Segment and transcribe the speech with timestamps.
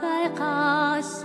[0.00, 1.24] 在下雪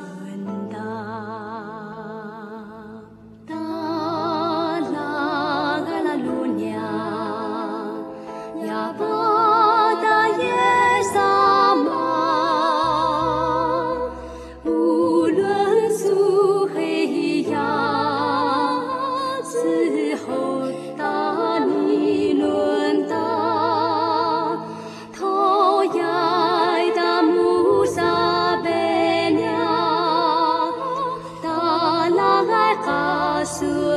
[33.64, 33.93] xưa